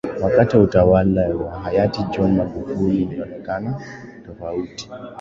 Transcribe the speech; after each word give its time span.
Wakati 0.21 0.57
wa 0.57 0.63
utawala 0.63 1.21
wa 1.29 1.59
hayati 1.59 2.03
John 2.13 2.31
Magufuli 2.31 3.01
ilionekana 3.01 3.81
tofauti 4.25 4.89